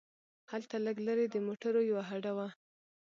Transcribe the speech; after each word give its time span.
هلته 0.51 0.75
لږ 0.85 0.97
لرې 1.07 1.25
د 1.31 1.35
موټرو 1.47 1.81
یوه 1.89 2.03
هډه 2.09 2.31
وه. 2.37 2.47